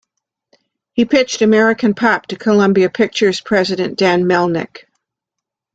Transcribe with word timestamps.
He 0.93 1.05
pitched 1.05 1.43
"American 1.43 1.93
Pop" 1.93 2.25
to 2.25 2.35
Columbia 2.35 2.89
Pictures 2.89 3.39
president 3.39 3.99
Dan 3.99 4.23
Melnick. 4.23 4.85